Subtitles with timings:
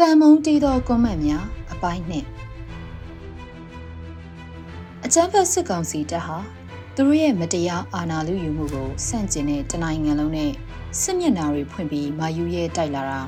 [0.00, 2.26] တန်မုံတီးသောကွန်မန့်များအပိုင်းနှင့်
[5.04, 6.38] အကြမ်းဖက်စစ်ကောင်စီတပ်ဟာ
[6.94, 10.52] သူတို့ရဲ့မတရားအာဏာလုယူမှုကိုစန့်ကျင်တဲ့တနိုင်ငံလုံးနဲ့
[11.00, 13.20] စစ်မျက်နှာတွေဖွင့်ပြီးမာယူရဲ့တိုက်လာတာ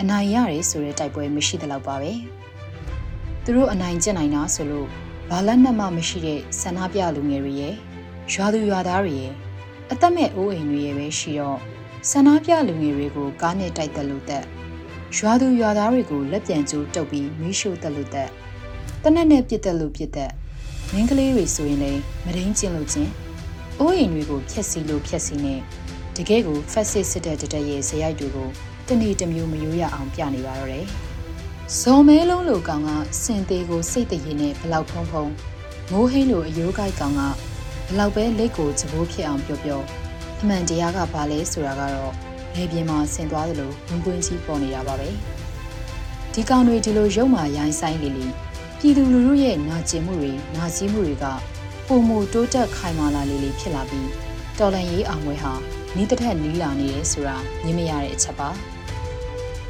[0.00, 2.12] အနိုင်ရတယ်ဆိုတဲ့တိုက်ပွဲမရှိသလောက်ပါပဲ
[3.44, 4.88] သူတို့အနိုင်ကျင့်နိုင်တာဆိုလို့
[5.30, 7.74] ဘာလက်နက်မှမရှိတဲ့ဆန္ဒပြလူငယ်တွေရဲ့
[8.32, 9.32] ရွာသူရွာသားတွေရဲ့
[9.90, 11.58] အသက်မဲ့အိုးအိမ်တွေရဲ့ပဲရှိတော့
[12.10, 14.46] ဆန္ဒပြလူငယ်တွေကိုကားနဲ့တိုက်တက်လို့တက်
[15.16, 18.30] ရွာသူရွာသားတွေကိုလက်ပြန်ကျိုးတုပ်ပြီးမီးရှို့တက်လို့တက်
[19.02, 20.32] တနက်နဲ့ပြစ်တက်လို့ပြစ်တက်
[20.92, 23.10] မင်းကလေးတွေဆိုရင်လည်းမရင်းကျင်လို့ချင်း
[23.78, 25.54] အိုးအိမ်တွေကိုဖျက်ဆီးလို့ဖျက်ဆီးနေ
[26.16, 28.48] တကယ်ကိုဖက်စစ်စစ်တဲ့တတဲ့ရဲ့ဇယိုက်တွေကို
[28.88, 30.86] တနေ့တစ်မျိုးမယိုးရအောင်ပြနေပါတော့တယ်
[31.80, 32.90] ဇော်မဲလုံးလိုကောင်က
[33.22, 35.30] စင်သေးကိုစိတ်တရည်နဲ့ဘလောက်ဖုံးဖုံး
[35.90, 37.22] မိုးဟင်းလိုအယိုးကိုက်ကောင်က
[37.88, 39.80] ဘလောက်ပဲလက်ကိုသဘိုးဖြစ်အောင်ပြောပြော
[40.40, 45.08] အမှန်တရားကဘာလဲဆိုတာကတော့ လေပြင်းမှာဆင်သွားသလိုဝင်ပွင့်ကြီးပေါ်နေတာပါပဲ
[46.32, 48.26] ဒီကောင်တွေဒီလိုရုံမာရိုင်းဆိုင်လေလေ
[48.78, 51.24] ပြည်သူလူထုရဲ့နာကျင်မှုတွေနာစည်းမှုတွေက
[51.86, 54.08] ပုံမူတိုးတက်ခိုင်မာလာလေလေဖြစ်လာပြီး
[54.58, 55.52] တော်လန်ရေးအောင်ဝဲဟာ
[55.96, 58.48] နီးတစ်ထက်နီးလာနေတယ်ဆိုတာမြင်မရတဲ့အချက်ပါ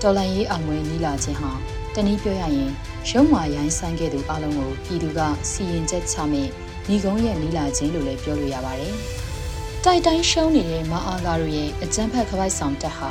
[0.02, 1.50] တော်လန်ရေးအောင်ဝဲနီးလာခြင်းဟာ
[1.94, 2.70] တနည်းပြောရရင်
[3.10, 6.48] ရုံမာရိုင်းဆိုင်ခဲ့သူအလုံးကိုပြည်သူကစီရင်ချက်ချမဲ့
[6.88, 8.94] ညီကုန်းရဲ့နီးလာခြင်းလို့လည်းပြောလို့ရပါတယ်
[9.86, 13.10] တိုက်တိုင်းရှုံးနေတဲ့မအားကားတို့ရဲ့အကြမ်းဖက်ခပိုက်ဆောင်တက်ဟာ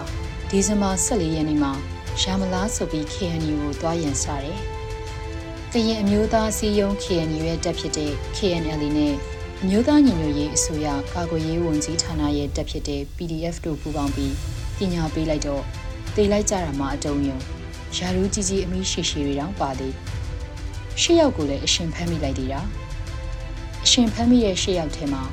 [0.49, 1.73] ဒီဇင်ဘာ14ရက်နေ့မှာ
[2.21, 4.57] ရာမလားဆိုပြီး KNU ကိုတွားရန်စတယ်။
[5.71, 9.13] ကရင်အမျိုးသားစီယုံ KNU ရဲ့တက်ဖြစ်တဲ့ KNL နဲ့
[9.61, 14.33] အမျိုးသားညီညွတ်ရေးအစိုးရကာကွယ်ရေးဝန်ကြီးဌာနရဲ့တက်ဖြစ်တဲ့ PDF တို့ပူးပေါင်းပြီး
[14.77, 15.63] ပညာပေးလိုက်တော့
[16.15, 17.37] တေးလိုက်ကြတာမှအတုံးယုံ
[17.97, 19.93] ယာရူးကြီးကြီးအမိရှိရှိတွေတောင်ပါသေး
[21.01, 22.61] ရှစ်ယောက်ကိုလည်းအရှင်ဖမ်းမိလိုက်သေးတာ
[23.85, 25.23] အရှင်ဖမ်းမိရဲ့ရှစ်ယောက်ထဲမှာ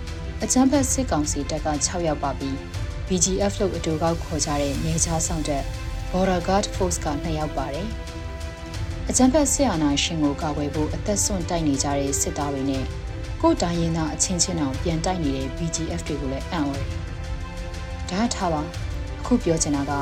[0.44, 2.56] အချမ်းဖက်စစ်ကောင်စီတပ်က6ယောက်ပါပြီး
[3.06, 5.62] BGF လို့အတူကောက်ခေါ်ကြတဲ့နေချားဆောင်တဲ့
[6.10, 7.88] Border Guard Force က2ယောက်ပါတယ်။
[9.08, 12.84] အချမ်းဖက်စစ်အာဏာရှင်ကိုကာကွယ်ဖို့အသက်ဆွန့်တိုက်နေကြတဲ့စစ်သားတွေနဲ့
[13.40, 16.86] ကိုတိုင်းရင်းသားအချင်းချင်းအောင်ပြန်တိုက်နေတဲ့ BGF တွေကိုလည်းအံ့ဩတယ်။
[18.11, 18.62] ဒါထားပါ
[19.20, 19.92] အခုပြောချင်တာက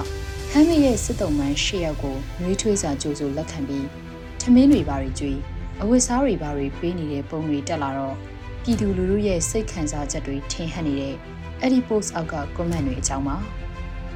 [0.50, 3.86] ဟမ်းမီရဲ့စစ်တုံးမှန်၈ယောက်ကိုနှွေးထွေးစွာကြိုးစိုးလက်ခံပြီး
[4.40, 5.38] ထမင်းတွေပါတွေကျွေး
[5.82, 8.16] အဝတ်စားတွေပါတွေပေးနေတဲ့ပုံတွေတက်လာတော့
[8.68, 11.14] ပြည်သူလူထုရဲ့စိတ်ခံစားချက်တွေထင်ဟပ်နေတဲ့
[11.60, 13.36] အဲ့ဒီ post အောက်က comment တွေအကြောင်းပါ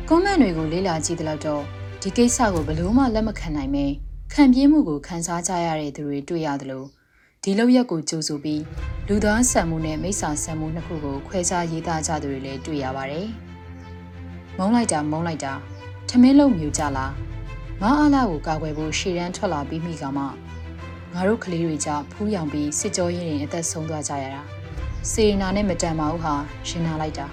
[0.09, 1.63] comment တွေကိုလေ့လာကြည့်တဲ့လောက်တော့
[2.03, 3.87] ဒီကိစ္စကိုဘယ်လို့မှလက်မခံနိုင်မဲ
[4.33, 6.87] ခံပြင်းမှုကိုခံစားကြရတဲ့သူတွေတွေ့ရတယ်လို့
[7.43, 8.63] ဒီလောက်ရက်ကိုကြိုးဆိုပြီး
[9.09, 13.27] လူသားဆန်မှုနဲ့မိစ္ဆာဆန်မှုနှစ်ခုကိုခွဲခြားရေးသားကြသူတွေလည်းတွေ့ရပါတယ်။
[14.59, 15.53] မုံလိုက်တာမုံလိုက်တာ
[16.09, 17.13] ထမင်းလုံးမြူကြလား
[17.81, 20.25] မအားလာကိုကာကွယ်ဖို့ရှေ့တန်းထွက်လာပြီးမိကမှ
[21.15, 24.43] ငါတို့ကလေးတွေကြဖူးယောင်ပြီးစစ်ကြောရင်းရင်အသက်ဆုံးသွားကြရတာ
[25.11, 26.35] စေနာနဲ့မတန်ပါဘူးဟာ
[26.69, 27.27] ရှင်နာလိုက်တာ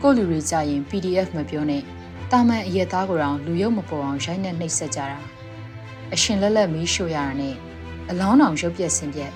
[0.00, 1.82] ကိုလူတွေကြရင် PDF မပြောနဲ့
[2.30, 5.18] တာမန်အရက်သားကိုတောင်လူရုပ်မပေါ်အောင်ရိုက်နှက်နှိပ်စက်ကြတာ
[6.14, 7.54] အရှင်လက်လက်မီးရှို့ရတာနဲ့
[8.10, 9.32] အလောင်းအောင်ရုပ်ပြက်ဆင်းပြက်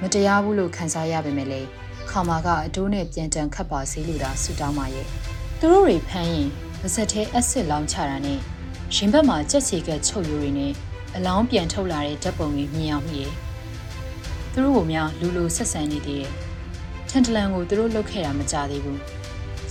[0.00, 1.60] မတရားဘူးလို့ခံစားရပေမဲ့လေ
[2.10, 5.06] ခါမာကအတိုးနဲ့ပြန်တန်ခတ်ပါစေလို့သာဆူတောင်းပါရဲ့
[5.58, 6.48] သူတို့တွေဖမ်းရင်
[6.80, 8.38] ပါဇက်ထဲအက်ဆစ်လောင်းချတာနဲ့
[8.94, 10.72] ရင်ဘက်မှာကြက်ချေကချုပ်ရိုးတွေနဲ့
[11.16, 13.28] အလောင်းပြန်ထုတ်လာတဲ့ဓာတ်ပုံတွေမြင်အောင်မြည်
[14.52, 16.32] သူတို့ကများလူလူဆက်ဆံနေသေးတယ်
[17.10, 19.00] ထန်တလန်ကိုသူတို့လုတ်ခဲ့တာမကြသေးဘူး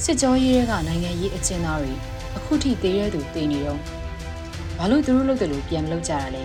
[0.03, 1.94] စစ်ကြောရေးတွေကနိုင်ငံရေးအကျဉ်းသားတွေ
[2.38, 3.80] အခုထိသေးတဲ့သူတည်နေတော့
[4.78, 6.44] ဘာလို့သူတို့လုတ်တယ်လို့ပြန်မလုတ်ကြတာလဲ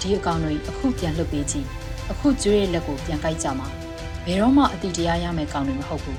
[0.00, 1.66] ဒီအကောင်တွေအခုပြန်လုတ်ပေးကြည့်
[2.10, 3.68] အခုကျွေးရဲ့လက်ကိုပြန်ကိုက်ကြမှာ
[4.26, 6.18] ဘယ်တော့မှအတိတရားရမယ်ကောင်တွေမဟုတ်ဘူး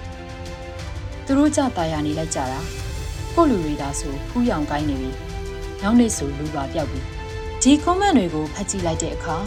[1.25, 2.59] သူတို့ကြတာယာနေလိုက်ကြတာ
[3.35, 5.09] ကိုလူတွေသာဆိုဖူးရောင်ကိုင်းနေပြီ
[5.81, 7.12] နောက်နေ့ဆိုလူပါပြောက်ပြီ
[7.65, 9.37] ဒီ comment တွေကိုဖတ်ကြည့်လိုက်တဲ့အခါ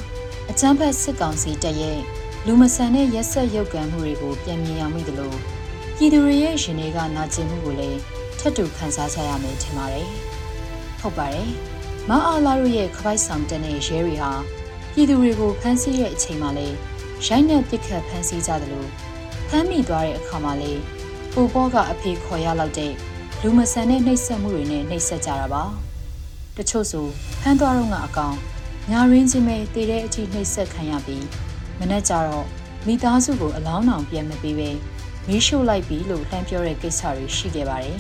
[0.51, 1.99] အချမ်းဖက်စစ်ကောင်စီတက်ရဲ့
[2.47, 5.33] လူမဆန်တဲ့ရက်ဆက်ရုပ်ကံမှုတွေကိုပြန်မြင်ရမိသလို
[5.97, 8.01] ပြည်သူတွေရဲ့ရှင်တွေကနာကျင်မှုကိုလည်း
[8.39, 10.09] ထပ်တူခံစားကြရမယ်ထင်ပါတယ်။
[11.01, 11.49] ဟုတ်ပါတယ်။
[12.09, 14.33] မအားလာတို့ရဲ့ခပိုက်ဆောင်တက်တဲ့ရဲတွေဟာ
[14.93, 16.77] ပြည်သူတွေကိုဖမ်းဆီးတဲ့အချိန်မှာလည်း
[17.27, 18.89] ရိုက်နှက်ပစ်ခတ်ဖမ်းဆီးကြတယ်လို့
[19.49, 20.83] ဖမ်းမိသွားတဲ့အခါမှာလည်း
[21.33, 22.93] ပူပေါ်ကအဖေခေါ်ရလောက်တဲ့
[23.43, 25.65] လူမဆန်တဲ့နှိပ်စက်မှုတွေနဲ့နှိပ်စက်ကြတာပါ။
[26.57, 27.07] တချို့ဆို
[27.41, 28.37] ဖမ်းသွားတော့ကအကောင်
[28.91, 31.25] ညာရင်းချင်းပဲတည်တဲ့အထိနှိပ်စက်ခံရပြီး
[31.79, 32.47] မနေ့ကျတော့
[32.87, 34.71] မိသားစုကိုအလောင်းအောင်ပြန်မပေးပဲ
[35.29, 37.99] မီးရှို့လိုက်ပြီလို့လှမ်းပြောတဲ့ကိစ္စတွေရှိခဲ့ပါတယ်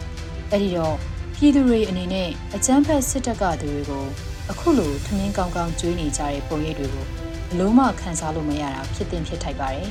[0.52, 0.96] ။အဲဒီတော့
[1.34, 4.04] ပြည်သူတွေအနေနဲ့အကြမ်းဖက်စစ်တပ်ကသူတွေကို
[4.50, 9.88] အခုလိုထမင်းကောင်းကောင်းကျွေးနေကြတဲ့ပုံရိပ်တွေကိုဘလို့မှခံစားလို့မရတာဖြစ်တင်ဖြစ်ထိုက်ပါတယ်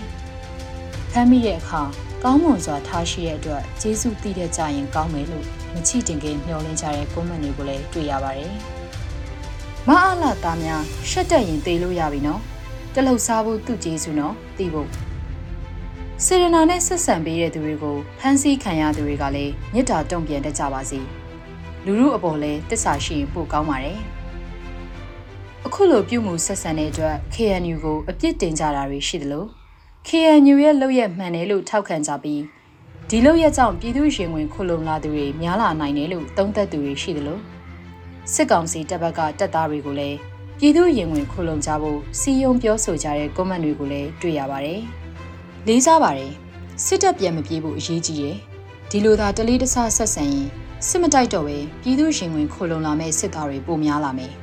[1.12, 1.82] ။ဖမ်းမိတဲ့အခါ
[2.24, 5.46] ကောင်းမွန်စွာထားရှိတဲ့အတွက်ကျေးဇူးတည်တဲ့ကြရင်ကောင်းမယ်လို့
[5.78, 8.54] မချစ်တင်ကမျှော်လင့်ကြတဲ့ကွန်မန့်တွေကိုလည်းတွေ့ရပါတယ်။
[9.88, 12.42] မအားလာသားများရှက်တက်ရင်တေးလို့ရပြီနော်။
[12.96, 14.90] တလုတ်စားဖို့သူ့ကျေးဇူးနော်တီးဖို့
[16.26, 21.00] စေရနာနဲ့ဆက်ဆံပေးတဲ့သူတွေကိုဖမ်းဆီးခံရသူတွေကလည်းမြစ်တာတုံ့ပြန်တတ်ကြပါစေ
[21.86, 24.00] လူမှုအပေါ်လဲတစ္ဆာရှိရင်ပိုကောင်းပါတယ်
[25.66, 29.46] အခုလိုပြုမှုဆက်ဆံတဲ့အတွက် KNU ကိုအပြစ်တင်ကြတာတွေရှိသလို
[30.08, 32.42] KNU ရဲ့လုပ်ရက်မှန်တယ်လို့ထောက်ခံကြပြီး
[33.12, 37.40] ဒီလုပ်ရက်ကြောင့်ပြည်သူရင်ဝင်ခုလုံလာသူတွေများလာနိုင်တယ်လို့သုံးသပ်သူတွေရှိသလို
[38.34, 40.18] စစ်ကောင်စီတပ်ဘက်ကတပ်သားတွေကိုလည်း
[40.60, 44.82] ပြည်သူရင်ဝင်ခုလုံကြဖို့စီယုံပြောဆိုကြတဲ့ကွန်မန့်တွေကိုလည်းတွေ့ရပါတယ်။
[45.68, 46.32] လေးစားပါတယ်
[46.86, 48.36] စစ်တပ်ပြန်မပြေးဖို့အရေးကြီးတယ်။
[48.92, 50.48] ဒီလိုသာတလေးတဆဆက်ဆံရင်
[50.88, 54.34] စစ်မတိုက်တော့ပဲပြည်သူရင်ဝင်ခုလုံလာမဲ့စစ်သားတွေပိုများလာမယ်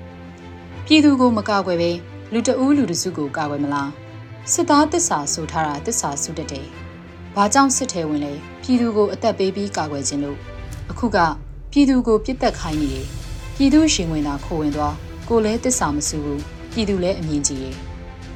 [0.87, 1.91] ။ပြည်သူကိုမကာကွယ်ပဲ
[2.33, 3.91] လူတအူးလူတစုကိုကာကွယ်မလား
[4.53, 6.69] စစ်သားတစ္ဆာဆိုထားတာတစ္ဆာဆုတတ်တယ်။
[7.37, 8.33] ဘာကြောင့်စစ်ထဲဝင်လဲ
[8.63, 10.39] ပြည်သူကိုအသက်ပေးပြီးကာကွယ်ခြင်းလို့
[10.91, 11.19] အခုက
[11.71, 13.07] ပြည်သူကိုပြစ်တက်ခိုင်းနေတယ်။
[13.57, 14.95] ပြည်သူရှင်ဝင်တာခိုးဝင်သွား
[15.29, 16.41] ကိုလည်းတစ္ဆာမဆူဘူး
[16.73, 17.77] ပြည်သူလည်းအမြင်ကြီးတယ်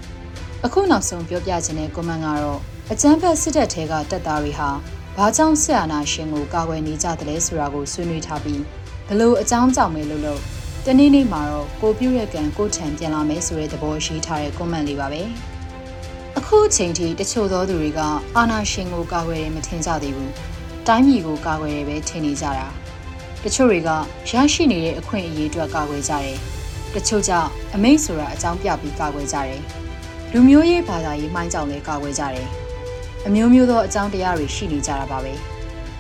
[0.64, 2.60] ။အခုနောက်ဆုံးပြောပြခြင်းတဲ့ကွန်မန့်ကတော့
[2.92, 4.70] အကြမ်းဖက်စစ်တပ်ထဲကတပ်သားတွေဟာ
[5.16, 8.62] ဘာကြောင့်ဆက်အာဏာရှင်ကိုကာကွယ်နေကြသလဲဆိုတာကိုဆွေးနွေးထားပြီး
[9.08, 10.40] ဘလို့အကြောင်းကြောင့်ပဲလို့လို့
[10.86, 15.22] တနေ့နေ့မှာတော့ကိုပြုတ်ရကံကိုထံပြန်လာမယ်ဆိုတဲ့သဘောရှိထားတဲ့ကွန်မန့်လေးပါပဲ
[16.36, 18.00] အခုအချိန်ထိတချို့သောသူတွေက
[18.36, 20.32] အာဏာရှင်ကိုကာကွယ်ရမထင်ကြသေးဘူး
[20.86, 22.66] တိုင်းပြည်ကိုကာကွယ်ရပဲထင်နေကြတာ
[23.42, 23.90] တချို့တွေက
[24.30, 26.36] ရရှိနေတဲ့အခွင့်အရေးအတွက်ကာကွယ်ကြတယ်
[26.94, 29.60] တချို့ကြောင့်အမိတ်ဆိုတာအကြောင်းပြပြီးကာကွယ်ကြတယ်
[30.32, 32.48] လူမျိုးရေးဘာသာရေးမှိုင်းကြောင့်လည်းကာကွယ်ကြတယ်
[33.26, 35.32] အမျိုးမျိုးသောအကြောင်းတရားတွေရှိနေကြတာပါပဲ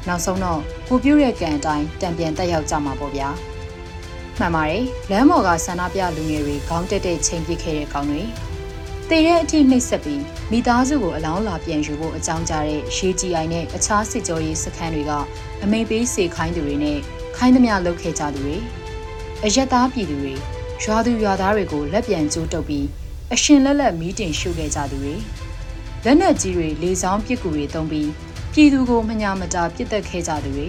[0.08, 3.28] နောက်ဆုံးတော့ကိုပြုတ်ရဲ့ကံအတိုင်းတံပြန်တက်ရောက်ကြမှာပေါ့ဗျာ
[4.38, 8.22] မှန်ပါတယ်လမ်းပေါ်ကဆန္ဒပြလူငယ်တွေခေါင်းတက်တက်ချိန်ပစ်ခဲ့တဲ့ကောင်တွေ
[9.12, 15.12] တည်တဲ့အထိနှိပ်စက်ပြီးမိသားစုကိုအလောင်းလာပြန်ယူဖို့အကြောင်းကြားတဲ့ရေကြီးအိုင်နဲ့အခြားစစ်ကြောရေးစခန်းတွေက
[15.62, 16.98] အမိန်ပေးစေခိုင်းသူတွေနဲ့
[17.36, 18.56] ခိုင်းသမျှလုပ်ခဲ့ကြသူတွေ
[19.44, 20.34] အယက်သားပြည်သူတွေ
[20.82, 22.86] ရွာသူရွာသားတွေကိုလက်ပြန်ကျိုးတုပ်ပြီး
[23.34, 25.14] အရှင်လက်လက်မီးတင်ရှုခဲ့ကြသူတွေ
[26.04, 28.10] လက်နက်ကြီးတွေလေဆောင်ပစ်ကူတွေတုံးပြီး
[28.52, 30.68] ပြည်သူကိုမညာမတာပစ်တက်ခဲ့ကြသူတွေ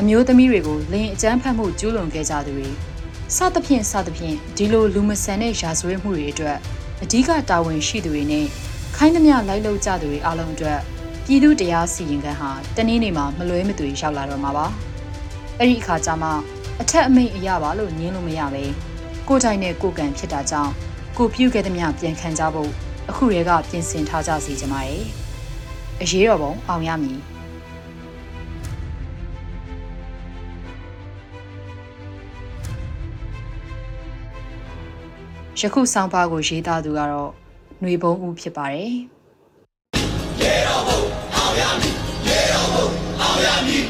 [0.00, 2.68] အမျိုးသမီးတွေကိုလင်းအကြမ်းဖက်မှုကျူးလွန်ခဲ့ကြသူတွေ
[3.36, 6.58] စသဖြင့်စသဖြင့်ဒီလိုလူမဆန်တဲ့ရာဇဝတ်မှုတွေအတွက်
[7.02, 8.46] အဓိကတာဝန်ရှိသူတွေနဲ့
[8.96, 10.78] ခိုင်းသမျှလိုက်လုပ်ကြသူတွေအားလုံးအတွက်
[11.24, 14.66] ပြည်သူတရားစီရင်ခံဟာတနည်းနေမှာမလွဲမသွေရောက်လာတော့မှာပါ
[15.58, 16.30] အဲ့ဒီအခါကျမှ
[16.80, 18.64] အထက်အမိန့်အရပါလို့ညင်းလို့မရပဲ
[19.28, 20.72] ကိုတိုင်နဲ့ကိုကန်ဖြစ်တာကြောင့်
[21.16, 22.70] ကိုပြုတ်ခဲ့သမျှပြန်ခံကြဖို့
[23.10, 25.04] အခုတည်းကပြင်ဆင်ထားကြစီကြပါရဲ့
[26.02, 27.18] အရေးတော်ပုံအောင်ရမည်
[35.60, 37.30] ယခုဆောင်ပါကိုရေးသားသူကတော့
[37.80, 38.92] ຫນွေဘုံဦးဖြစ်ပါတယ်
[40.40, 41.00] ရေတော်ဘုံ
[41.34, 41.94] အောင်ရမည်
[42.28, 42.86] ရေတော်ဘုံ
[43.20, 43.84] အောင်ရမည်